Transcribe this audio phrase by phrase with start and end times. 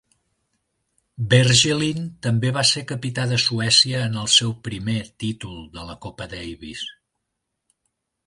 [1.33, 6.29] Bergelin també va ser capità de Suècia en el seu primer títol de la Copa
[6.35, 6.83] Davis.